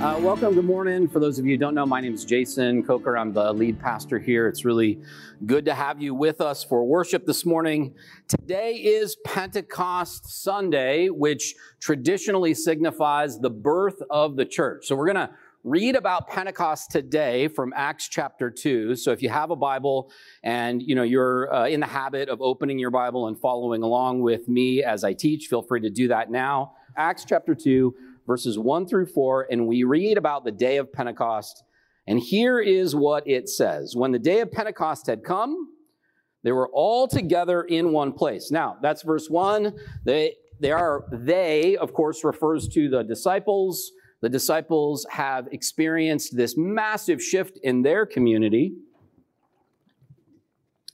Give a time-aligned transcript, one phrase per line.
[0.00, 0.54] Uh, welcome.
[0.54, 1.08] Good morning.
[1.08, 3.18] For those of you who don't know, my name is Jason Coker.
[3.18, 4.48] I'm the lead pastor here.
[4.48, 4.98] It's really
[5.44, 7.94] good to have you with us for worship this morning.
[8.26, 14.86] Today is Pentecost Sunday, which traditionally signifies the birth of the church.
[14.86, 15.34] So we're going to
[15.64, 18.96] read about Pentecost today from Acts chapter 2.
[18.96, 20.10] So if you have a Bible
[20.42, 24.22] and you know you're uh, in the habit of opening your Bible and following along
[24.22, 26.72] with me as I teach, feel free to do that now.
[26.96, 27.94] Acts chapter 2
[28.30, 31.64] verses 1 through 4, and we read about the day of Pentecost.
[32.06, 35.70] And here is what it says When the day of Pentecost had come,
[36.44, 38.52] they were all together in one place.
[38.52, 39.74] Now, that's verse 1.
[40.04, 43.90] They, they are, they, of course, refers to the disciples.
[44.22, 48.76] The disciples have experienced this massive shift in their community.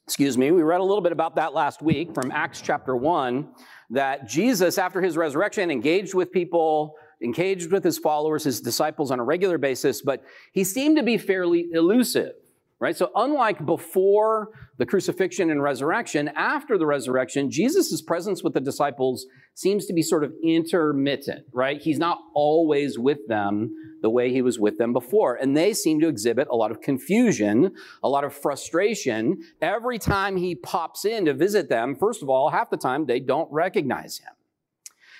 [0.05, 3.47] Excuse me, we read a little bit about that last week from Acts chapter 1
[3.91, 9.19] that Jesus, after his resurrection, engaged with people, engaged with his followers, his disciples on
[9.19, 10.23] a regular basis, but
[10.53, 12.33] he seemed to be fairly elusive,
[12.79, 12.97] right?
[12.97, 19.27] So unlike before the crucifixion and resurrection, after the resurrection, Jesus' presence with the disciples
[19.55, 21.81] seems to be sort of intermittent, right?
[21.81, 25.37] He's not always with them the way he was with them before.
[25.37, 27.73] And they seem to exhibit a lot of confusion,
[28.03, 29.39] a lot of frustration.
[29.63, 33.21] Every time he pops in to visit them, first of all, half the time they
[33.21, 34.33] don't recognize him.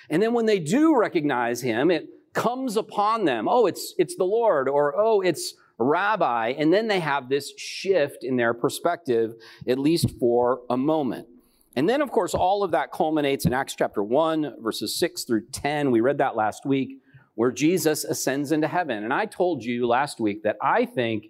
[0.09, 3.47] And then when they do recognize him, it comes upon them.
[3.49, 6.53] Oh, it's, it's the Lord, or oh, it's rabbi.
[6.57, 9.35] And then they have this shift in their perspective,
[9.67, 11.27] at least for a moment.
[11.75, 15.47] And then, of course, all of that culminates in Acts chapter 1, verses 6 through
[15.51, 15.91] 10.
[15.91, 17.01] We read that last week,
[17.35, 19.03] where Jesus ascends into heaven.
[19.03, 21.27] And I told you last week that I think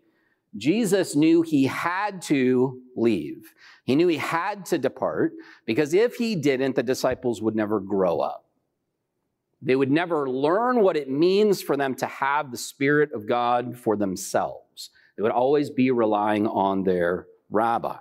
[0.55, 3.53] Jesus knew he had to leave.
[3.83, 5.33] He knew he had to depart
[5.66, 8.47] because if he didn't, the disciples would never grow up.
[9.61, 13.77] They would never learn what it means for them to have the Spirit of God
[13.77, 14.92] for themselves.
[15.15, 17.98] They would always be relying on their rabbi.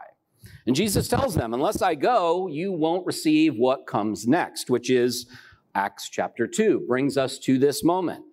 [0.67, 5.27] And Jesus tells them, unless I go, you won't receive what comes next, which is
[5.75, 8.25] Acts chapter 2, brings us to this moment.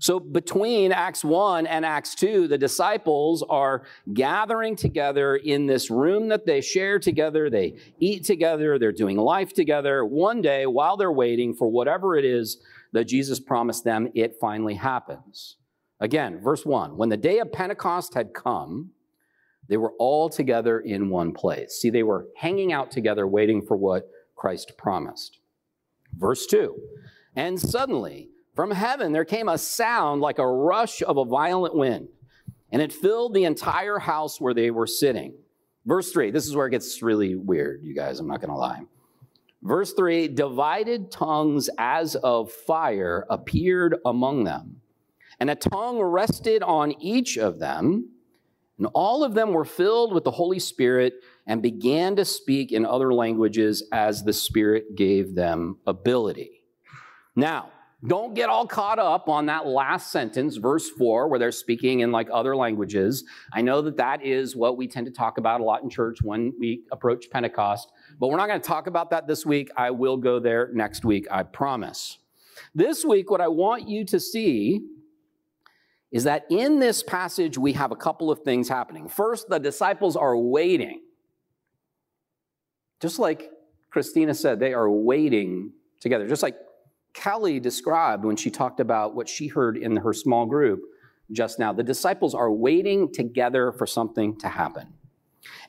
[0.00, 6.28] So between Acts 1 and Acts 2, the disciples are gathering together in this room
[6.28, 7.48] that they share together.
[7.48, 8.78] They eat together.
[8.78, 10.04] They're doing life together.
[10.04, 12.58] One day, while they're waiting for whatever it is
[12.92, 15.56] that Jesus promised them, it finally happens.
[16.00, 18.90] Again, verse 1 When the day of Pentecost had come,
[19.68, 21.78] they were all together in one place.
[21.80, 25.38] See, they were hanging out together, waiting for what Christ promised.
[26.16, 26.74] Verse 2
[27.36, 32.08] And suddenly, from heaven there came a sound like a rush of a violent wind,
[32.70, 35.34] and it filled the entire house where they were sitting.
[35.86, 38.82] Verse 3, this is where it gets really weird, you guys, I'm not to lie.
[39.62, 44.80] Verse 3 divided tongues as of fire appeared among them,
[45.40, 48.10] and a tongue rested on each of them.
[48.76, 51.14] And all of them were filled with the Holy Spirit
[51.46, 56.64] and began to speak in other languages as the Spirit gave them ability.
[57.36, 57.70] Now,
[58.06, 62.12] don't get all caught up on that last sentence, verse 4, where they're speaking in
[62.12, 63.24] like other languages.
[63.52, 66.18] I know that that is what we tend to talk about a lot in church
[66.22, 69.70] when we approach Pentecost, but we're not going to talk about that this week.
[69.76, 72.18] I will go there next week, I promise.
[72.74, 74.82] This week, what I want you to see
[76.12, 79.08] is that in this passage, we have a couple of things happening.
[79.08, 81.00] First, the disciples are waiting.
[83.00, 83.50] Just like
[83.90, 86.28] Christina said, they are waiting together.
[86.28, 86.56] Just like
[87.14, 90.82] Kelly described when she talked about what she heard in her small group
[91.32, 91.72] just now.
[91.72, 94.92] The disciples are waiting together for something to happen.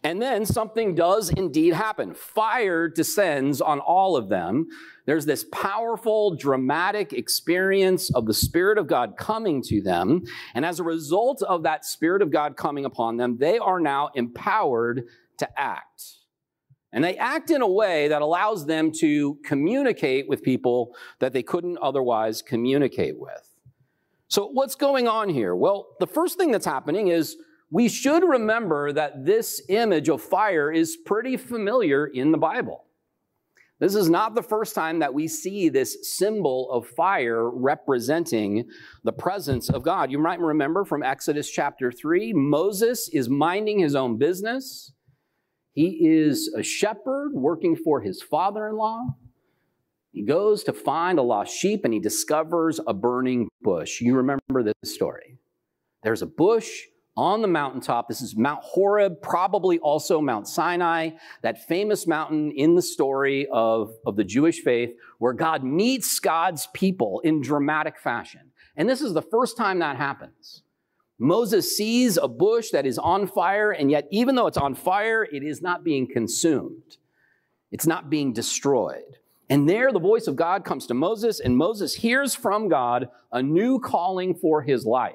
[0.04, 2.14] And then something does indeed happen.
[2.14, 4.68] Fire descends on all of them.
[5.06, 10.24] There's this powerful, dramatic experience of the Spirit of God coming to them.
[10.54, 14.10] And as a result of that Spirit of God coming upon them, they are now
[14.16, 15.08] empowered
[15.38, 16.04] to act.
[16.96, 21.44] And they act in a way that allows them to communicate with people that they
[21.44, 23.53] couldn't otherwise communicate with.
[24.30, 25.56] So, what's going on here?
[25.56, 27.36] Well, the first thing that's happening is
[27.70, 32.86] we should remember that this image of fire is pretty familiar in the Bible.
[33.80, 38.70] This is not the first time that we see this symbol of fire representing
[39.03, 40.12] the presence of God.
[40.12, 44.94] You might remember from Exodus chapter 3, Moses is minding his own business.
[45.76, 49.18] He is a shepherd working for his father in law.
[50.12, 54.00] He goes to find a lost sheep and he discovers a burning bush.
[54.00, 55.38] You remember this story.
[56.02, 56.70] There's a bush
[57.18, 58.08] on the mountaintop.
[58.08, 61.12] This is Mount Horeb, probably also Mount Sinai,
[61.42, 66.70] that famous mountain in the story of, of the Jewish faith where God meets God's
[66.74, 68.52] people in dramatic fashion.
[68.78, 70.64] And this is the first time that happens.
[71.17, 75.23] Moses sees a bush that is on fire, and yet, even though it's on fire,
[75.23, 76.97] it is not being consumed.
[77.72, 79.17] It's not being destroyed.
[79.50, 83.41] And there, the voice of God comes to Moses, and Moses hears from God a
[83.41, 85.14] new calling for his life.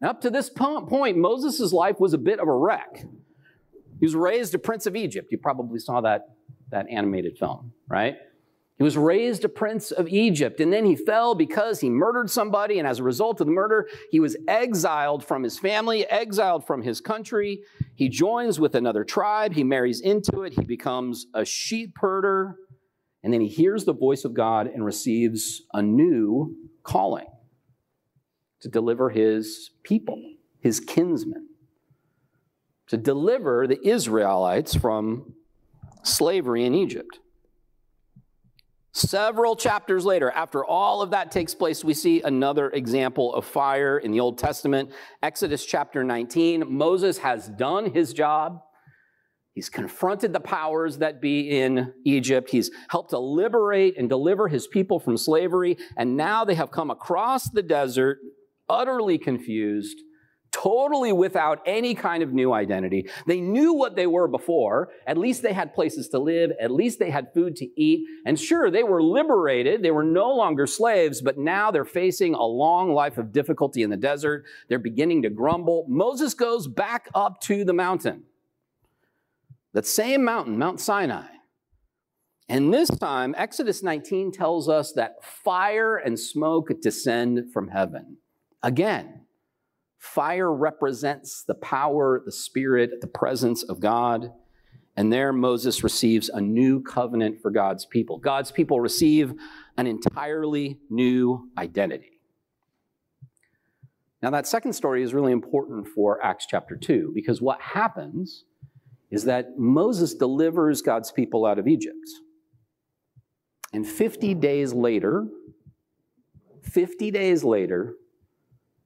[0.00, 3.04] Now, up to this point, Moses' life was a bit of a wreck.
[4.00, 5.30] He was raised a prince of Egypt.
[5.30, 6.30] You probably saw that,
[6.70, 8.16] that animated film, right?
[8.80, 12.78] He was raised a prince of Egypt, and then he fell because he murdered somebody,
[12.78, 16.80] and as a result of the murder, he was exiled from his family, exiled from
[16.80, 17.60] his country.
[17.94, 22.56] He joins with another tribe, he marries into it, he becomes a sheep herder,
[23.22, 27.28] and then he hears the voice of God and receives a new calling
[28.60, 30.22] to deliver his people,
[30.58, 31.48] his kinsmen,
[32.86, 35.34] to deliver the Israelites from
[36.02, 37.18] slavery in Egypt.
[38.92, 43.98] Several chapters later, after all of that takes place, we see another example of fire
[43.98, 44.90] in the Old Testament.
[45.22, 46.64] Exodus chapter 19.
[46.66, 48.62] Moses has done his job.
[49.52, 52.50] He's confronted the powers that be in Egypt.
[52.50, 55.76] He's helped to liberate and deliver his people from slavery.
[55.96, 58.18] And now they have come across the desert,
[58.68, 59.98] utterly confused,
[60.52, 63.08] totally without any kind of new identity.
[63.26, 64.90] They knew what they were before.
[65.06, 66.52] At least they had places to live.
[66.60, 68.06] At least they had food to eat.
[68.26, 69.82] And sure, they were liberated.
[69.82, 73.90] They were no longer slaves, but now they're facing a long life of difficulty in
[73.90, 74.44] the desert.
[74.68, 75.86] They're beginning to grumble.
[75.88, 78.24] Moses goes back up to the mountain.
[79.72, 81.26] That same mountain, Mount Sinai.
[82.48, 88.16] And this time, Exodus 19 tells us that fire and smoke descend from heaven.
[88.64, 89.20] Again,
[90.00, 94.32] Fire represents the power, the spirit, the presence of God.
[94.96, 98.16] And there Moses receives a new covenant for God's people.
[98.16, 99.34] God's people receive
[99.76, 102.18] an entirely new identity.
[104.22, 108.44] Now, that second story is really important for Acts chapter 2 because what happens
[109.10, 112.08] is that Moses delivers God's people out of Egypt.
[113.74, 115.26] And 50 days later,
[116.62, 117.96] 50 days later,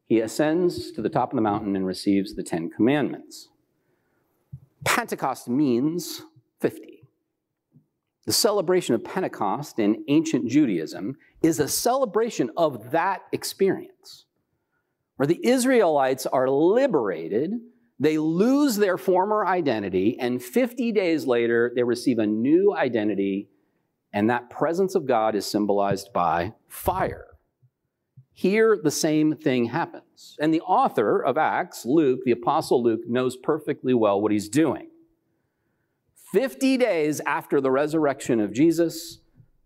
[0.07, 3.49] he ascends to the top of the mountain and receives the Ten Commandments.
[4.85, 6.23] Pentecost means
[6.61, 7.03] 50.
[8.27, 14.27] The celebration of Pentecost in ancient Judaism is a celebration of that experience,
[15.17, 17.53] where the Israelites are liberated,
[17.99, 23.49] they lose their former identity, and 50 days later, they receive a new identity,
[24.13, 27.27] and that presence of God is symbolized by fire.
[28.37, 30.37] Here, the same thing happens.
[30.41, 34.89] And the author of Acts, Luke, the Apostle Luke, knows perfectly well what he's doing.
[36.33, 39.21] 50 days after the resurrection of Jesus,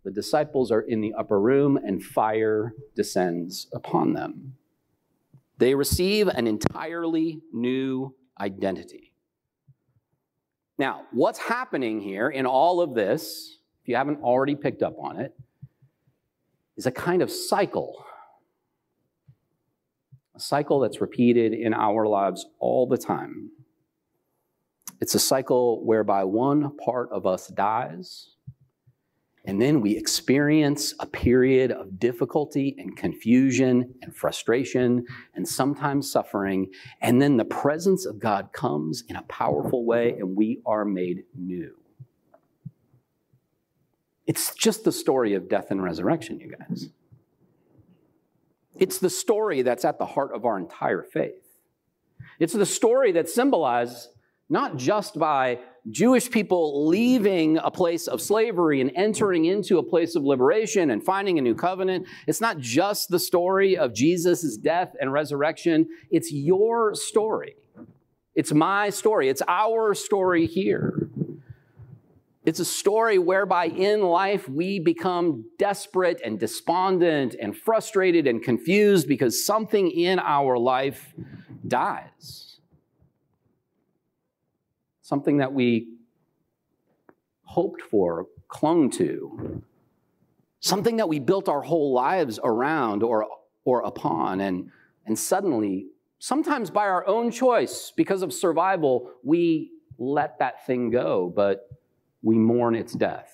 [0.05, 4.55] the disciples are in the upper room and fire descends upon them.
[5.57, 9.15] They receive an entirely new identity.
[10.77, 15.19] Now, what's happening here in all of this, if you haven't already picked up on
[15.19, 15.35] it,
[16.77, 18.05] is a kind of cycle
[20.39, 23.51] a cycle that's repeated in our lives all the time.
[25.01, 28.37] It's a cycle whereby one part of us dies,
[29.45, 35.05] and then we experience a period of difficulty and confusion and frustration
[35.35, 36.71] and sometimes suffering.
[37.01, 41.25] And then the presence of God comes in a powerful way, and we are made
[41.37, 41.75] new.
[44.27, 46.91] It's just the story of death and resurrection, you guys.
[48.79, 51.43] It's the story that's at the heart of our entire faith.
[52.39, 54.09] It's the story that's symbolized
[54.51, 55.59] not just by
[55.91, 61.05] Jewish people leaving a place of slavery and entering into a place of liberation and
[61.05, 62.07] finding a new covenant.
[62.27, 65.89] It's not just the story of Jesus' death and resurrection.
[66.11, 67.57] It's your story.
[68.35, 69.29] It's my story.
[69.29, 70.98] It's our story here.
[72.49, 79.07] It's a story whereby in life we become desperate and despondent and frustrated and confused
[79.07, 81.15] because something in our life
[81.67, 82.61] dies.
[85.03, 85.89] Something that we
[87.43, 89.63] hoped for, clung to,
[90.61, 93.27] something that we built our whole lives around or,
[93.67, 94.71] or upon, and,
[95.05, 95.89] and suddenly,
[96.19, 101.31] sometimes by our own choice, because of survival, we let that thing go.
[101.37, 101.69] But
[102.23, 103.33] we mourn its death.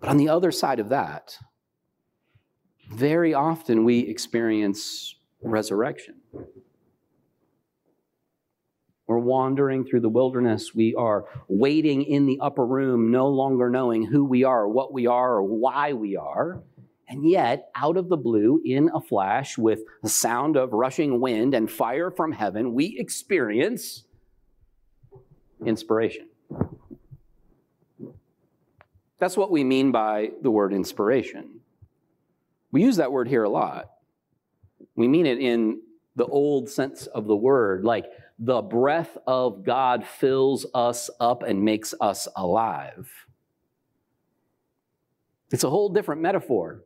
[0.00, 1.38] But on the other side of that,
[2.90, 6.14] very often we experience resurrection.
[9.06, 10.74] We're wandering through the wilderness.
[10.74, 15.06] We are waiting in the upper room, no longer knowing who we are, what we
[15.06, 16.62] are, or why we are.
[17.08, 21.54] And yet, out of the blue, in a flash, with the sound of rushing wind
[21.54, 24.04] and fire from heaven, we experience
[25.64, 26.28] inspiration.
[29.18, 31.60] That's what we mean by the word inspiration.
[32.70, 33.90] We use that word here a lot.
[34.94, 35.80] We mean it in
[36.16, 38.06] the old sense of the word, like
[38.38, 43.10] the breath of God fills us up and makes us alive.
[45.50, 46.84] It's a whole different metaphor.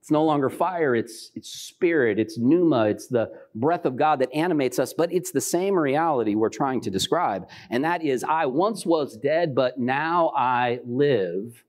[0.00, 4.32] It's no longer fire, it's, it's spirit, it's pneuma, it's the breath of God that
[4.34, 7.48] animates us, but it's the same reality we're trying to describe.
[7.68, 11.64] And that is, I once was dead, but now I live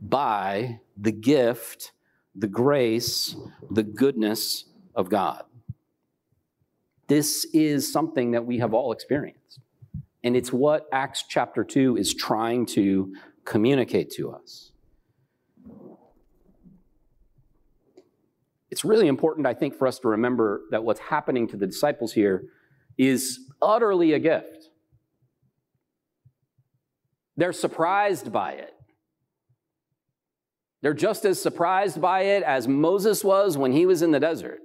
[0.00, 1.92] by the gift,
[2.36, 3.34] the grace,
[3.68, 5.42] the goodness of God.
[7.08, 9.58] This is something that we have all experienced.
[10.22, 13.12] And it's what Acts chapter 2 is trying to
[13.44, 14.69] communicate to us.
[18.70, 22.12] It's really important, I think, for us to remember that what's happening to the disciples
[22.12, 22.44] here
[22.96, 24.68] is utterly a gift.
[27.36, 28.74] They're surprised by it.
[30.82, 34.60] They're just as surprised by it as Moses was when he was in the desert.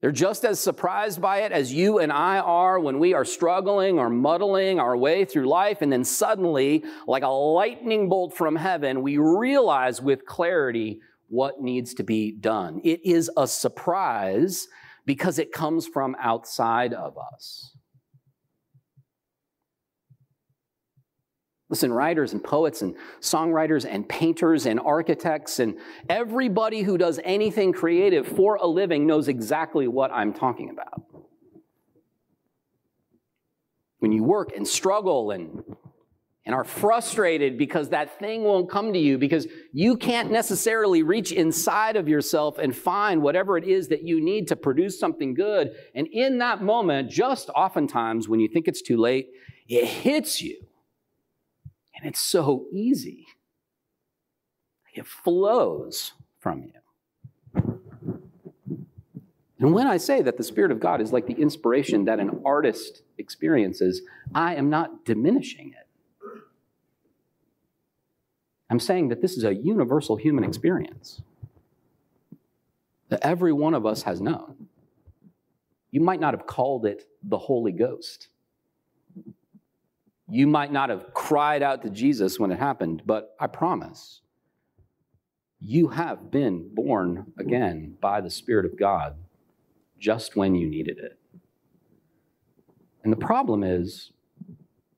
[0.00, 3.98] They're just as surprised by it as you and I are when we are struggling
[3.98, 9.02] or muddling our way through life, and then suddenly, like a lightning bolt from heaven,
[9.02, 12.80] we realize with clarity what needs to be done.
[12.84, 14.66] It is a surprise
[15.06, 17.74] because it comes from outside of us.
[21.70, 25.76] Listen, writers and poets and songwriters and painters and architects and
[26.08, 31.02] everybody who does anything creative for a living knows exactly what I'm talking about.
[33.98, 35.62] When you work and struggle and,
[36.48, 41.30] and are frustrated because that thing won't come to you, because you can't necessarily reach
[41.30, 45.72] inside of yourself and find whatever it is that you need to produce something good.
[45.94, 49.28] And in that moment, just oftentimes when you think it's too late,
[49.68, 50.58] it hits you
[51.94, 53.26] and it's so easy.
[54.94, 56.72] It flows from you.
[59.60, 62.40] And when I say that the Spirit of God is like the inspiration that an
[62.46, 64.00] artist experiences,
[64.34, 65.87] I am not diminishing it.
[68.70, 70.50] I'm saying that this is a universal human mm-hmm.
[70.50, 71.22] experience
[73.08, 74.68] that every one of us has known.
[75.90, 78.28] You might not have called it the Holy Ghost.
[80.28, 84.20] You might not have cried out to Jesus when it happened, but I promise
[85.60, 89.16] you have been born again by the Spirit of God
[89.98, 91.18] just when you needed it.
[93.02, 94.12] And the problem is,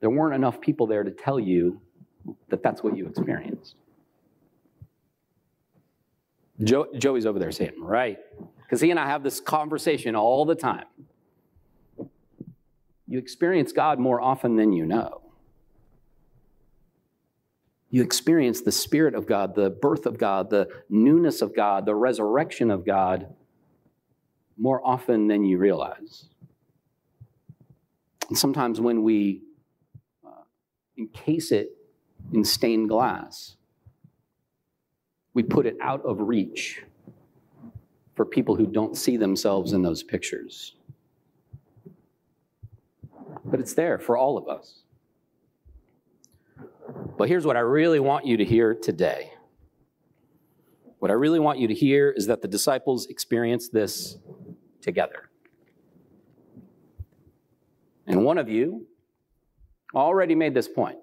[0.00, 1.80] there weren't enough people there to tell you
[2.48, 3.74] that that's what you experienced.
[6.62, 8.18] Jo- Joey's over there saying, right.
[8.62, 10.84] Because he and I have this conversation all the time.
[13.06, 15.22] You experience God more often than you know.
[17.90, 21.94] You experience the Spirit of God, the birth of God, the newness of God, the
[21.94, 23.34] resurrection of God
[24.56, 26.26] more often than you realize.
[28.28, 29.42] And sometimes when we
[30.24, 30.42] uh,
[30.96, 31.70] encase it
[32.32, 33.56] in stained glass,
[35.34, 36.82] we put it out of reach
[38.14, 40.74] for people who don't see themselves in those pictures.
[43.44, 44.82] But it's there for all of us.
[47.16, 49.32] But here's what I really want you to hear today.
[50.98, 54.18] What I really want you to hear is that the disciples experienced this
[54.82, 55.30] together.
[58.06, 58.86] And one of you
[59.94, 60.98] already made this point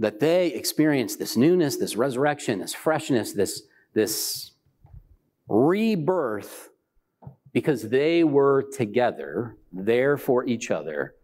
[0.00, 4.52] that they experienced this newness, this resurrection, this freshness, this, this
[5.46, 6.70] rebirth
[7.52, 11.14] because they were together, there for each other,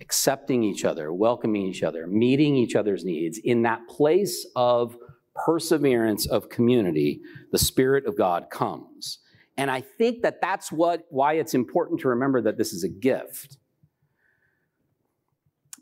[0.00, 4.96] accepting each other, welcoming each other, meeting each other's needs, in that place of
[5.34, 7.20] perseverance of community,
[7.50, 9.18] the Spirit of God comes.
[9.56, 12.88] And I think that that's what, why it's important to remember that this is a
[12.88, 13.56] gift.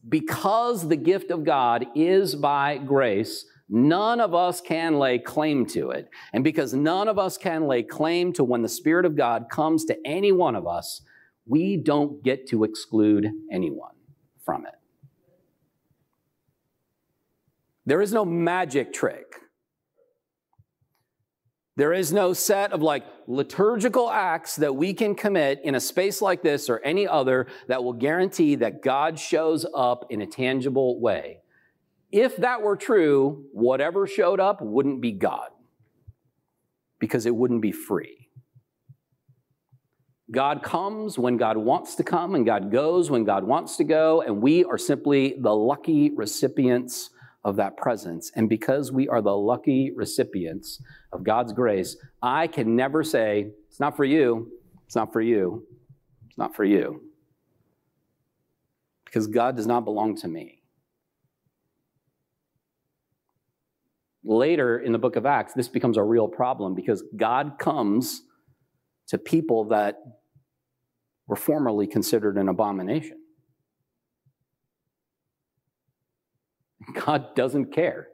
[0.07, 5.91] Because the gift of God is by grace, none of us can lay claim to
[5.91, 6.09] it.
[6.33, 9.85] And because none of us can lay claim to when the Spirit of God comes
[9.87, 11.03] to any one of us,
[11.47, 13.95] we don't get to exclude anyone
[14.45, 14.75] from it.
[17.87, 19.41] There is no magic trick.
[21.79, 26.21] There is no set of like liturgical acts that we can commit in a space
[26.21, 30.99] like this or any other that will guarantee that God shows up in a tangible
[31.01, 31.39] way.
[32.11, 35.51] If that were true, whatever showed up wouldn't be God
[36.99, 38.29] because it wouldn't be free.
[40.33, 44.23] God comes when God wants to come, and God goes when God wants to go,
[44.23, 47.11] and we are simply the lucky recipients
[47.45, 48.31] of that presence.
[48.35, 53.81] And because we are the lucky recipients of God's grace, I can never say, It's
[53.81, 54.51] not for you,
[54.87, 55.67] it's not for you,
[56.29, 57.03] it's not for you.
[59.05, 60.63] Because God does not belong to me.
[64.25, 68.23] Later in the book of Acts, this becomes a real problem because God comes
[69.07, 69.97] to people that
[71.27, 73.19] were formerly considered an abomination.
[76.95, 78.09] God doesn't care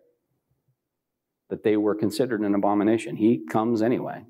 [1.50, 3.16] that they were considered an abomination.
[3.16, 4.24] He comes anyway.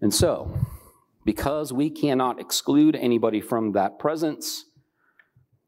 [0.00, 0.56] And so,
[1.24, 4.64] because we cannot exclude anybody from that presence,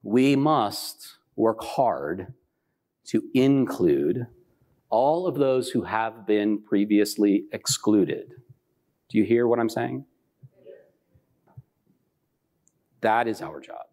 [0.02, 2.32] we must work hard
[3.08, 4.26] to include
[4.88, 8.32] all of those who have been previously excluded.
[9.08, 10.04] Do you hear what I'm saying?
[13.00, 13.89] That is our job.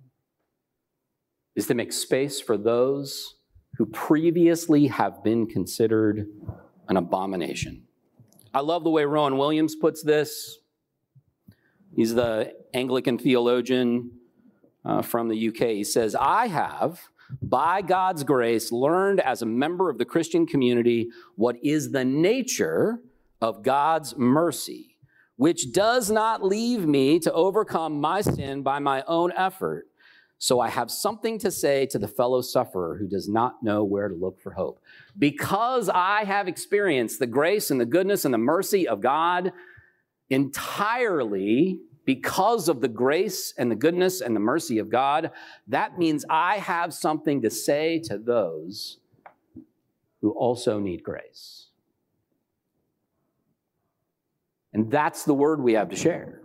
[1.58, 3.36] Is to make space for those
[3.78, 6.28] who previously have been considered
[6.88, 7.84] an abomination.
[8.54, 10.60] I love the way Rowan Williams puts this.
[11.96, 14.12] He's the Anglican theologian
[14.86, 15.70] uh, from the UK.
[15.70, 17.02] He says, I have,
[17.42, 23.02] by God's grace, learned as a member of the Christian community what is the nature
[23.42, 24.98] of God's mercy
[25.38, 29.88] which does not leave me to overcome my sin by my own effort.
[30.40, 34.08] So I have something to say to the fellow sufferer who does not know where
[34.08, 34.80] to look for hope.
[35.18, 39.52] Because I have experienced the grace and the goodness and the mercy of God
[40.30, 45.32] entirely because of the grace and the goodness and the mercy of God,
[45.68, 49.00] that means I have something to say to those
[50.22, 51.68] who also need grace.
[54.72, 56.42] And that's the word we have to share.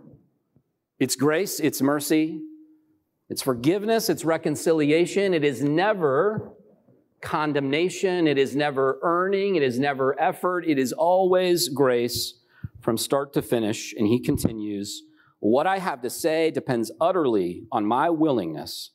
[0.99, 2.41] It's grace, it's mercy,
[3.33, 5.33] it's forgiveness, it's reconciliation.
[5.33, 6.53] It is never
[7.19, 12.35] condemnation, it is never earning, it is never effort, it is always grace
[12.81, 13.91] from start to finish.
[13.97, 15.01] And he continues,
[15.39, 18.91] What I have to say depends utterly on my willingness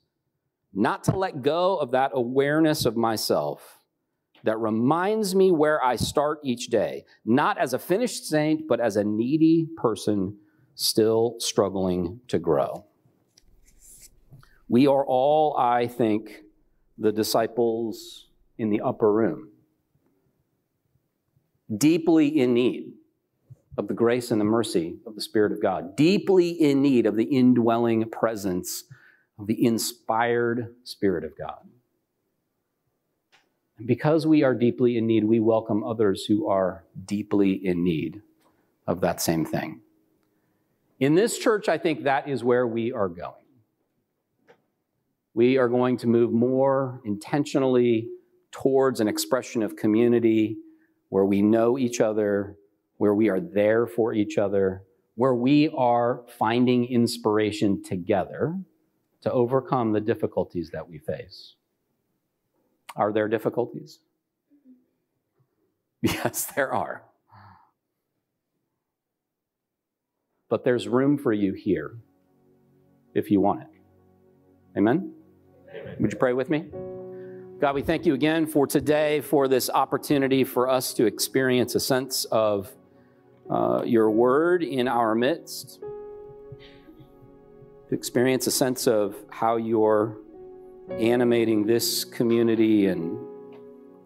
[0.73, 3.81] not to let go of that awareness of myself
[4.45, 8.95] that reminds me where I start each day, not as a finished saint, but as
[8.95, 10.37] a needy person
[10.77, 12.85] still struggling to grow.
[14.69, 16.31] We are all, I think,
[16.99, 18.27] the disciples
[18.59, 19.51] in the upper room,
[21.75, 22.93] deeply in need
[23.79, 27.17] of the grace and the mercy of the Spirit of God, deeply in need of
[27.17, 28.85] the indwelling presence
[29.39, 31.61] of the inspired Spirit of God.
[33.79, 38.21] And because we are deeply in need, we welcome others who are deeply in need
[38.89, 39.81] of that same thing.
[40.99, 43.35] In this church, I think that is where we are going.
[45.35, 48.09] We are going to move more intentionally
[48.51, 50.57] towards an expression of community
[51.11, 52.57] where we know each other,
[52.97, 54.83] where we are there for each other,
[55.15, 58.59] where we are finding inspiration together
[59.21, 61.55] to overcome the difficulties that we face.
[62.97, 64.01] Are there difficulties?
[66.01, 67.03] Yes, there are.
[70.49, 71.99] But there's room for you here
[73.15, 73.69] if you want it.
[74.79, 75.13] Amen?
[76.01, 76.67] Would you pray with me?
[77.61, 81.81] God, we thank you again for today, for this opportunity for us to experience a
[81.81, 82.73] sense of
[83.51, 85.81] uh, your word in our midst,
[87.89, 90.19] to experience a sense of how you're
[90.91, 93.19] animating this community and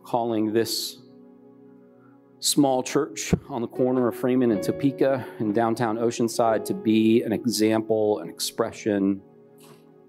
[0.02, 0.98] calling this
[2.40, 7.32] small church on the corner of Freeman and Topeka in downtown Oceanside to be an
[7.32, 9.20] example, an expression,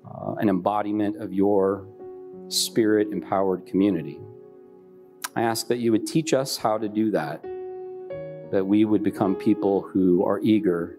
[0.06, 1.88] uh, an embodiment of your
[2.48, 4.20] spirit empowered community.
[5.36, 7.42] I ask that you would teach us how to do that,
[8.52, 10.98] that we would become people who are eager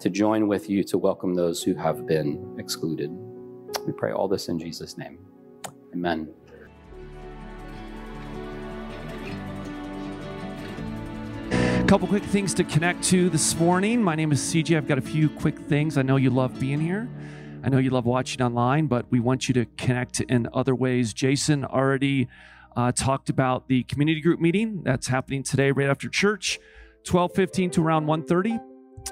[0.00, 3.10] to join with you to welcome those who have been excluded.
[3.86, 5.18] We pray all this in Jesus' name.
[5.94, 6.28] Amen.
[11.86, 14.02] Couple quick things to connect to this morning.
[14.02, 14.78] My name is CJ.
[14.78, 15.98] I've got a few quick things.
[15.98, 17.06] I know you love being here.
[17.64, 21.12] I know you love watching online, but we want you to connect in other ways.
[21.12, 22.28] Jason already
[22.74, 26.58] uh, talked about the community group meeting that's happening today right after church,
[27.04, 28.60] 12:15 to around 1:30.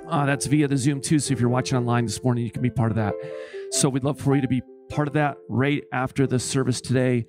[0.08, 1.18] Uh, that's via the Zoom too.
[1.20, 3.14] So if you're watching online this morning, you can be part of that.
[3.70, 7.26] So we'd love for you to be part of that right after the service today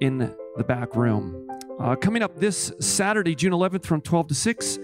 [0.00, 1.48] in the back room.
[1.78, 4.78] Uh, coming up this Saturday, June 11th, from 12 to 6,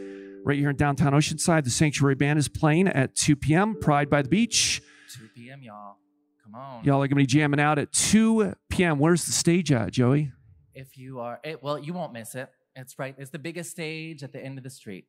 [0.44, 3.74] right here in downtown Oceanside, the Sanctuary Band is playing at 2 p.m.
[3.74, 4.82] Pride by the Beach.
[5.16, 5.96] 2 p.m., y'all.
[6.44, 6.84] Come on.
[6.84, 8.98] Y'all are going to be jamming out at 2 p.m.
[8.98, 10.32] Where's the stage at, Joey?
[10.74, 12.48] If you are, it, well, you won't miss it.
[12.76, 13.14] It's right.
[13.18, 15.06] It's the biggest stage at the end of the street.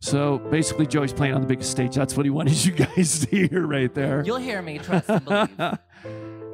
[0.00, 1.94] So basically, Joey's playing on the biggest stage.
[1.94, 4.22] That's what he wanted you guys to hear right there.
[4.24, 4.78] You'll hear me.
[4.78, 5.58] Trust and believe.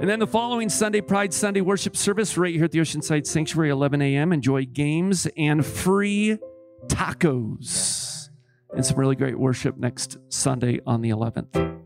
[0.00, 3.70] and then the following Sunday, Pride Sunday worship service right here at the Oceanside Sanctuary,
[3.70, 4.32] 11 a.m.
[4.32, 6.38] Enjoy games and free
[6.86, 8.28] tacos.
[8.74, 11.77] And some really great worship next Sunday on the 11th.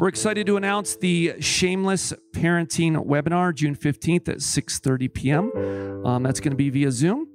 [0.00, 6.06] We're excited to announce the Shameless Parenting webinar June 15th at 6:30 p.m.
[6.06, 7.28] Um, that's going to be via Zoom.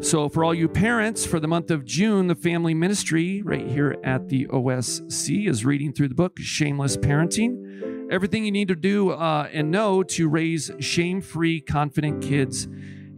[0.00, 3.96] So, for all you parents, for the month of June, the family ministry right here
[4.04, 8.06] at the OSC is reading through the book Shameless Parenting.
[8.12, 12.68] Everything you need to do uh, and know to raise shame free, confident kids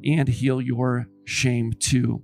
[0.06, 2.22] and heal your shame too.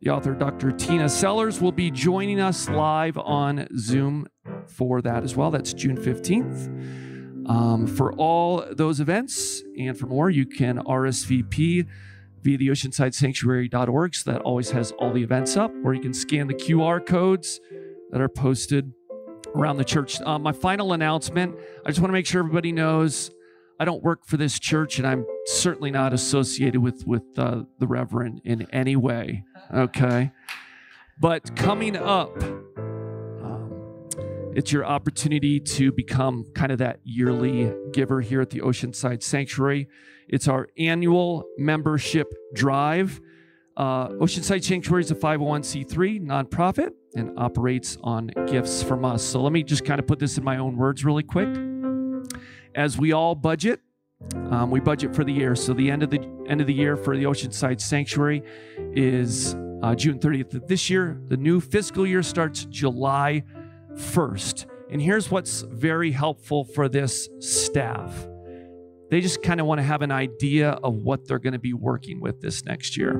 [0.00, 0.70] The author, Dr.
[0.70, 4.28] Tina Sellers, will be joining us live on Zoom
[4.66, 5.50] for that as well.
[5.50, 7.48] That's June 15th.
[7.48, 11.86] Um, for all those events and for more, you can RSVP
[12.42, 14.14] via the oceansidesanctuary.org.
[14.14, 17.60] So that always has all the events up, or you can scan the QR codes
[18.10, 18.92] that are posted
[19.54, 20.20] around the church.
[20.20, 23.30] Uh, my final announcement I just want to make sure everybody knows
[23.80, 27.86] I don't work for this church, and I'm certainly not associated with, with uh, the
[27.86, 29.44] Reverend in any way.
[29.72, 30.32] Okay.
[31.20, 32.36] But coming up,
[34.58, 39.88] it's your opportunity to become kind of that yearly giver here at the Oceanside Sanctuary.
[40.26, 43.20] It's our annual membership drive.
[43.76, 49.22] Uh, Oceanside Sanctuary is a 501c3 nonprofit and operates on gifts from us.
[49.22, 51.56] So let me just kind of put this in my own words really quick.
[52.74, 53.78] As we all budget,
[54.50, 55.54] um, we budget for the year.
[55.54, 58.42] So the end of the end of the year for the Oceanside Sanctuary
[58.92, 61.20] is uh, June 30th of this year.
[61.28, 63.44] The new fiscal year starts July
[63.98, 64.66] 1st.
[64.90, 68.26] And here's what's very helpful for this staff
[69.10, 71.72] they just kind of want to have an idea of what they're going to be
[71.72, 73.12] working with this next year.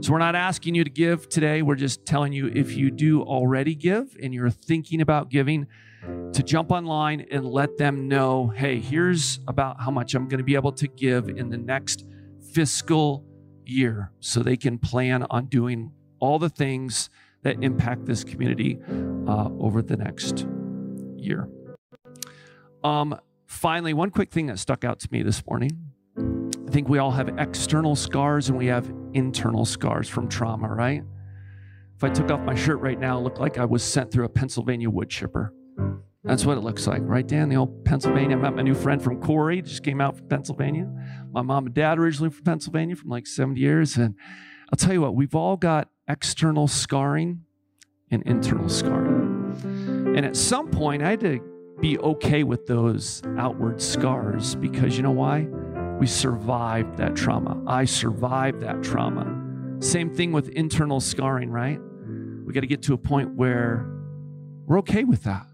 [0.00, 1.60] So we're not asking you to give today.
[1.60, 5.66] We're just telling you if you do already give and you're thinking about giving,
[6.32, 10.44] to jump online and let them know hey, here's about how much I'm going to
[10.44, 12.04] be able to give in the next
[12.52, 13.24] fiscal
[13.64, 17.10] year so they can plan on doing all the things
[17.48, 18.78] that impact this community
[19.26, 20.46] uh, over the next
[21.16, 21.48] year.
[22.84, 25.72] Um, Finally, one quick thing that stuck out to me this morning.
[26.18, 31.02] I think we all have external scars and we have internal scars from trauma, right?
[31.96, 34.26] If I took off my shirt right now, it looked like I was sent through
[34.26, 35.54] a Pennsylvania wood chipper.
[36.24, 37.48] That's what it looks like, right, Dan?
[37.48, 38.36] The old Pennsylvania.
[38.36, 40.86] I met my new friend from Corey, just came out from Pennsylvania.
[41.32, 43.96] My mom and dad originally from Pennsylvania from like 70 years.
[43.96, 44.14] And
[44.70, 47.44] I'll tell you what, we've all got external scarring
[48.10, 50.14] and internal scarring.
[50.16, 51.40] And at some point, I had to
[51.80, 55.46] be okay with those outward scars because you know why?
[56.00, 57.62] We survived that trauma.
[57.66, 59.34] I survived that trauma.
[59.80, 61.80] Same thing with internal scarring, right?
[62.44, 63.86] We got to get to a point where
[64.66, 65.46] we're okay with that.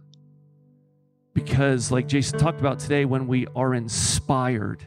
[1.34, 4.86] Because, like Jason talked about today, when we are inspired,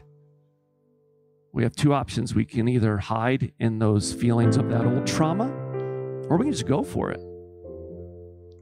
[1.52, 2.34] we have two options.
[2.34, 5.48] We can either hide in those feelings of that old trauma,
[6.28, 7.20] or we can just go for it.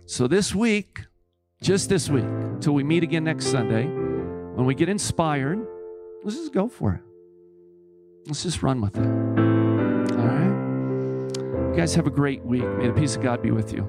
[0.06, 1.00] So, this week,
[1.60, 2.24] just this week,
[2.60, 5.66] till we meet again next Sunday, when we get inspired,
[6.22, 7.00] let's just go for it.
[8.26, 9.06] Let's just run with it.
[9.06, 11.70] All right?
[11.70, 12.64] You guys have a great week.
[12.78, 13.86] May the peace of God be with you.